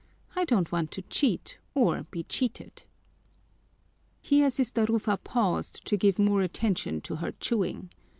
[0.35, 2.85] I don't want to cheat or be cheated."
[4.19, 7.91] Here Sister Rufa paused to give more attention to her chewing.